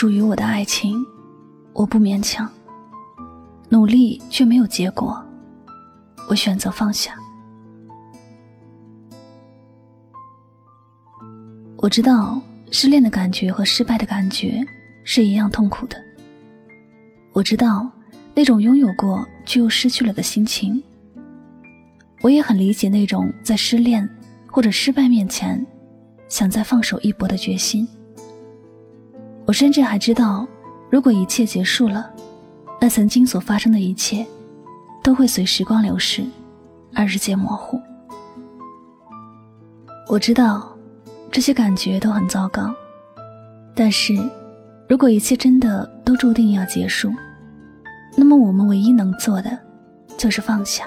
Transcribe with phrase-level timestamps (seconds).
[0.00, 1.04] 属于我的爱情，
[1.74, 2.50] 我不勉强。
[3.68, 5.22] 努力却没有结果，
[6.26, 7.14] 我选择放下。
[11.76, 14.64] 我知道失恋的感觉和失败的感觉
[15.04, 16.02] 是一样痛苦的。
[17.34, 17.86] 我知道
[18.34, 20.82] 那种拥有过却又失去了的心情。
[22.22, 24.08] 我也很理解那种在失恋
[24.46, 25.62] 或者失败面前
[26.30, 27.86] 想再放手一搏的决心。
[29.50, 30.46] 我甚至还知道，
[30.90, 32.08] 如果一切结束了，
[32.80, 34.24] 那曾经所发生的一切，
[35.02, 36.24] 都会随时光流逝
[36.94, 37.80] 而日渐模糊。
[40.08, 40.70] 我知道，
[41.32, 42.72] 这些感觉都很糟糕，
[43.74, 44.16] 但是，
[44.88, 47.12] 如果一切真的都注定要结束，
[48.14, 49.58] 那么我们唯一能做的，
[50.16, 50.86] 就是放下，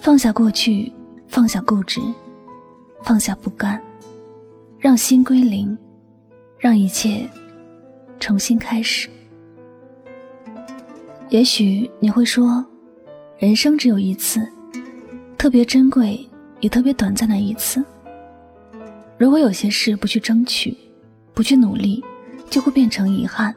[0.00, 0.90] 放下过去，
[1.28, 2.00] 放下固执，
[3.02, 3.78] 放下不甘，
[4.78, 5.76] 让心归零。
[6.66, 7.24] 让一切
[8.18, 9.08] 重新开始。
[11.28, 12.66] 也许你会说，
[13.38, 14.44] 人生只有一次，
[15.38, 17.84] 特别珍贵也特别短暂的一次。
[19.16, 20.76] 如果有些事不去争取，
[21.34, 22.04] 不去努力，
[22.50, 23.54] 就会变成遗憾。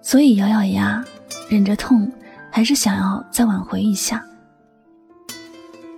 [0.00, 1.04] 所以咬咬牙，
[1.50, 2.10] 忍着痛，
[2.50, 4.24] 还是想要再挽回一下。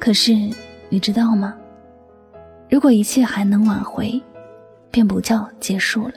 [0.00, 0.32] 可是
[0.88, 1.54] 你知道吗？
[2.68, 4.20] 如果一切还能挽回。
[4.92, 6.14] 便不叫结束了。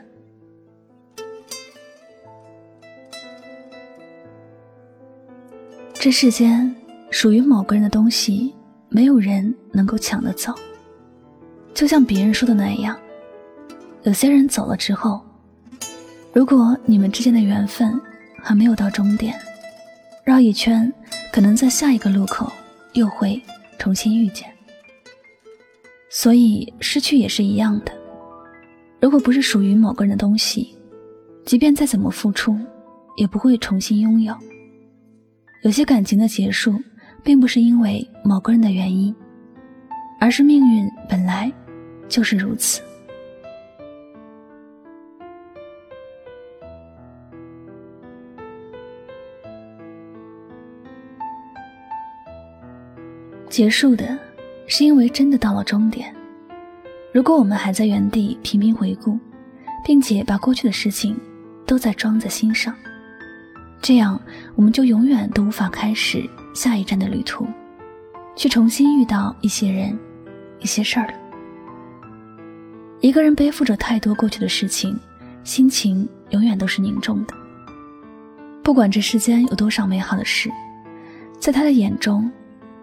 [5.94, 6.75] 这世间
[7.09, 8.53] 属于某个人的东西，
[8.90, 10.53] 没有人能够抢得走。
[11.74, 12.96] 就像别人说的那样，
[14.03, 15.19] 有些人走了之后，
[16.31, 18.00] 如果你们之间的缘分
[18.38, 19.35] 还没有到终点，
[20.24, 20.94] 绕一圈，
[21.31, 22.52] 可能在下一个路口
[22.94, 23.41] 又会
[23.80, 24.47] 重新遇见。
[26.08, 28.05] 所以失去也是一样的。
[29.06, 30.76] 如果不是属于某个人的东西，
[31.46, 32.58] 即便再怎么付出，
[33.18, 34.36] 也不会重新拥有。
[35.62, 36.74] 有些感情的结束，
[37.24, 39.16] 并不是因为某个人的原因，
[40.20, 41.54] 而是命运本来
[42.10, 42.82] 就是如此。
[53.52, 54.18] 结束的，
[54.66, 56.12] 是因为真的到了终点。
[57.16, 59.18] 如果我们还在原地频频回顾，
[59.86, 61.18] 并且把过去的事情
[61.66, 62.76] 都在装在心上，
[63.81, 64.22] 这样
[64.53, 67.48] 我们就永远都无法开始下一站的旅途，
[68.36, 69.98] 去重新遇到一些人、
[70.59, 71.14] 一些事儿了。
[73.00, 75.00] 一个人背负着太多过去的事情，
[75.46, 77.34] 心情永远都是凝重的。
[78.62, 80.52] 不管这世间有多少美好的事，
[81.40, 82.30] 在他的眼中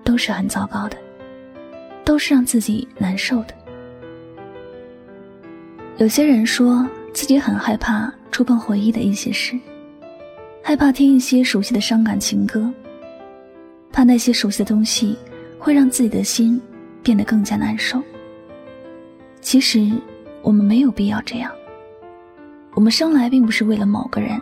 [0.02, 0.96] 都是很糟糕的，
[2.02, 3.54] 都是让自己难受的。
[5.98, 9.58] 有些人说自己很害怕触碰回忆的一些事，
[10.62, 12.72] 害怕听一些熟悉的伤感情歌，
[13.92, 15.16] 怕那些熟悉的东西
[15.58, 16.60] 会让自己的心
[17.02, 18.02] 变得更加难受。
[19.40, 19.90] 其实
[20.40, 21.52] 我们没有必要这样。
[22.74, 24.40] 我们生来并不是为了某个人，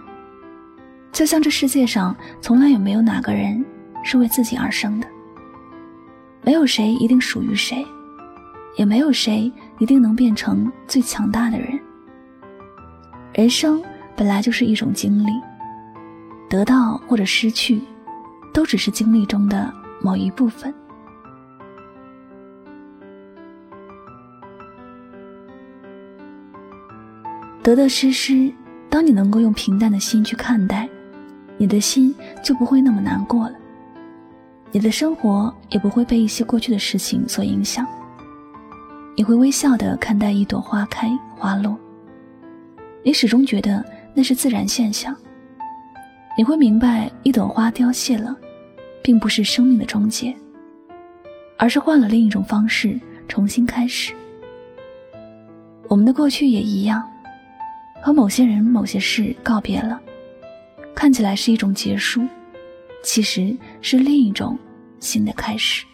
[1.12, 3.62] 就像这世界上从来也没有哪个人
[4.04, 5.06] 是为自己而生的。
[6.42, 7.84] 没有谁一定属于谁。
[8.76, 11.78] 也没有谁一定能变成最强大的人。
[13.32, 13.82] 人生
[14.16, 15.30] 本来就是一种经历，
[16.48, 17.80] 得到或者失去，
[18.52, 20.74] 都只是经历中的某一部分。
[27.62, 28.52] 得得失失，
[28.88, 30.88] 当你能够用平淡的心去看待，
[31.58, 32.12] 你的心
[32.42, 33.54] 就不会那么难过了，
[34.72, 37.86] 你的生活也不会被一些过去的事情所影响。
[39.20, 41.06] 你会微笑的看待一朵花开
[41.36, 41.78] 花落，
[43.02, 43.84] 你始终觉得
[44.14, 45.14] 那是自然现象。
[46.38, 48.34] 你会明白，一朵花凋谢了，
[49.02, 50.34] 并不是生命的终结，
[51.58, 54.14] 而是换了另一种方式重新开始。
[55.86, 57.06] 我们的过去也一样，
[58.00, 60.00] 和某些人、某些事告别了，
[60.94, 62.26] 看起来是一种结束，
[63.04, 64.58] 其实是另一种
[64.98, 65.84] 新的开始。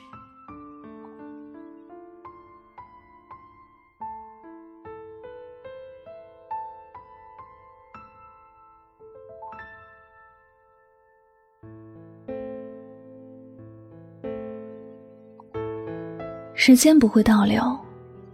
[16.67, 17.79] 时间不会倒流，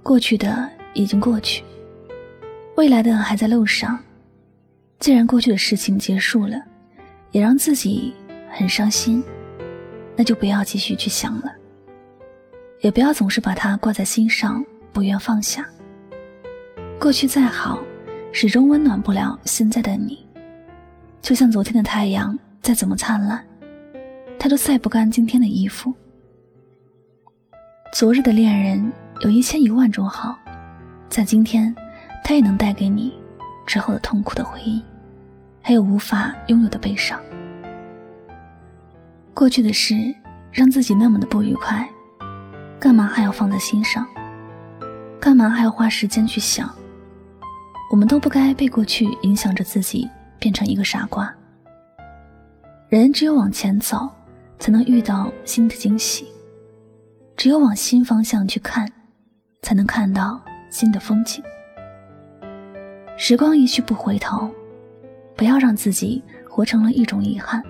[0.03, 1.63] 过去的已经过去，
[2.77, 3.99] 未来的还在路上。
[5.01, 6.57] 既然过去的事情结束了，
[7.33, 8.15] 也让自己
[8.51, 9.23] 很伤心，
[10.17, 11.53] 那就不要继续去想了，
[12.81, 14.65] 也不要总是把它挂在心上，
[14.95, 15.69] 不愿放下。
[16.99, 17.83] 过去再好，
[18.33, 20.27] 始终温暖不了现在的你。
[21.21, 23.45] 就像昨天的太阳，再怎么灿烂，
[24.39, 25.93] 它都晒不干今天的衣服。
[27.93, 28.91] 昨日的恋人
[29.21, 30.35] 有一千一万种好，
[31.11, 31.77] 在今天，
[32.25, 33.13] 他也能带给你
[33.67, 34.83] 之后的痛苦的回忆，
[35.61, 37.21] 还有无法拥有的悲伤。
[39.35, 39.95] 过去的事
[40.51, 41.87] 让自己那么的不愉快，
[42.81, 44.07] 干嘛还要放在心上？
[45.21, 46.75] 干嘛还要花时间去想？
[47.91, 51.31] 我们都不该被过去影响着自己，变成一个傻瓜。
[52.89, 54.09] 人只有往前走，
[54.59, 56.32] 才能遇到新的惊喜。
[57.43, 58.89] 只有往新方向去看，
[59.63, 60.41] 才能看到
[60.71, 61.43] 新的风景。
[63.17, 64.49] 时光一去不回头，
[65.35, 67.61] 不要让自己活成了一种遗憾。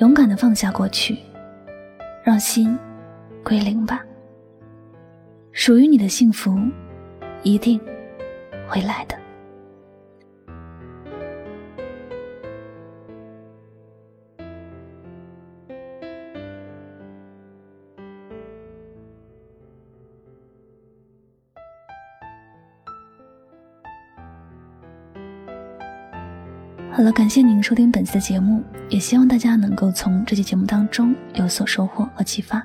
[0.00, 1.16] 勇敢的放下过去，
[2.22, 2.78] 让心
[3.42, 4.04] 归零吧。
[5.52, 6.54] 属于你的幸福，
[7.42, 7.80] 一定
[8.68, 9.18] 会来的。
[26.94, 32.62] 好了，感谢您收听本次的节目，也希望大家能够从这期节目当中有所收获和启发。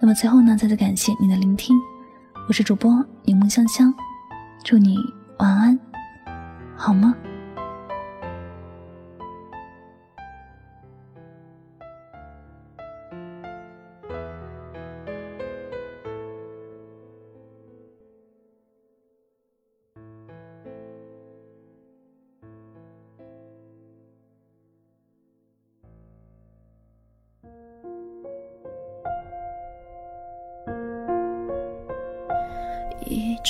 [0.00, 1.76] 那么最后呢，再次感谢您的聆听，
[2.48, 3.92] 我是主播柠檬香香，
[4.64, 4.96] 祝你
[5.38, 5.78] 晚安，
[6.74, 7.14] 好吗？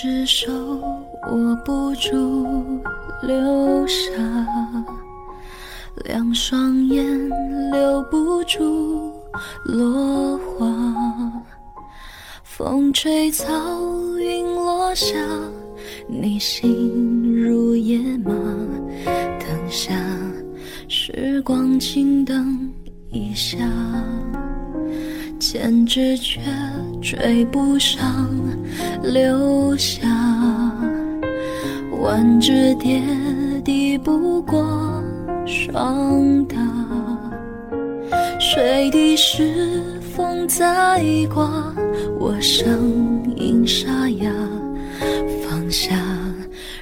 [0.06, 0.52] 只手
[1.32, 2.64] 握不住
[3.24, 4.12] 流沙，
[6.04, 7.28] 两双眼
[7.72, 9.12] 留不住
[9.64, 10.64] 落花。
[12.44, 13.52] 风吹草，
[14.16, 15.18] 云落下，
[16.06, 18.32] 你心如野马。
[19.04, 19.92] 等下，
[20.86, 22.72] 时光请等
[23.10, 23.58] 一下。
[25.58, 26.38] 千只却
[27.00, 28.28] 追不上
[29.02, 30.06] 流霞，
[31.98, 33.00] 万只跌
[33.64, 35.02] 抵不过
[35.46, 36.56] 霜打。
[38.38, 39.82] 水滴时
[40.14, 41.74] 风在刮，
[42.20, 44.30] 我声音沙哑。
[45.48, 45.96] 放下，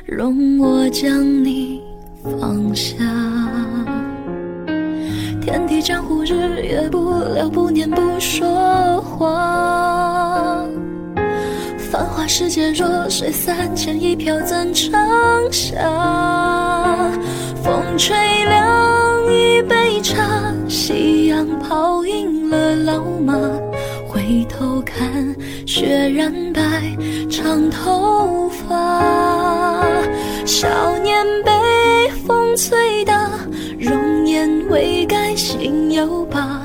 [0.05, 1.81] 容我将你
[2.41, 2.97] 放下。
[5.81, 10.65] 江湖，日月不留，不念不说话。
[11.91, 14.93] 繁华世界，弱水三千，一瓢怎盛
[15.53, 15.79] 下？
[17.63, 20.23] 风吹凉一杯茶，
[20.69, 23.35] 夕阳泡赢了老马。
[24.07, 25.35] 回头看，
[25.67, 26.61] 雪染白
[27.31, 29.85] 长头发。
[30.45, 31.51] 少年被
[32.27, 33.31] 风吹大，
[33.79, 33.97] 容
[34.35, 35.25] 颜未改。
[35.37, 36.64] 心有疤，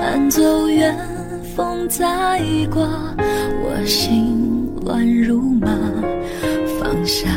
[0.00, 0.96] 山走远，
[1.56, 2.06] 风在
[2.72, 2.86] 刮，
[3.60, 5.68] 我心乱如麻。
[6.78, 7.28] 放下，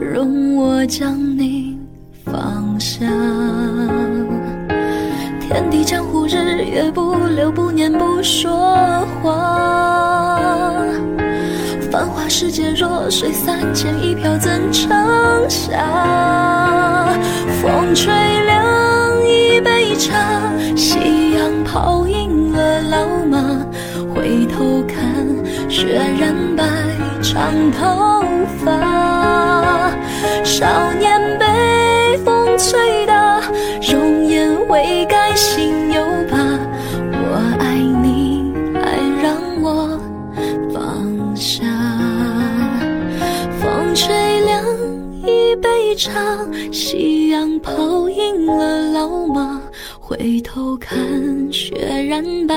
[0.00, 1.78] 容我将你
[2.24, 3.04] 放下。
[5.38, 10.82] 天地江湖，日月不留，不念不说话。
[11.92, 14.88] 繁华世界，弱水三千，一瓢怎盛
[15.46, 17.12] 下？
[17.60, 18.14] 风吹
[18.46, 18.64] 凉
[19.56, 23.38] 一杯茶，夕阳泡赢了老马。
[24.14, 25.00] 回头看，
[25.70, 26.62] 雪染白
[27.22, 28.22] 长头
[28.62, 29.90] 发。
[30.44, 30.66] 少
[30.98, 33.40] 年被风吹大，
[45.96, 49.60] 场，夕阳泡赢了老马。
[49.98, 50.96] 回头看，
[51.52, 51.76] 雪
[52.08, 52.54] 染白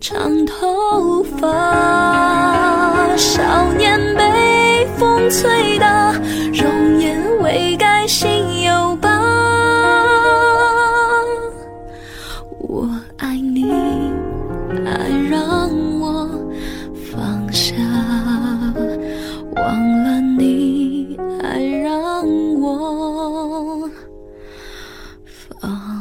[0.00, 2.81] 长头发。
[25.62, 25.91] 啊、uh。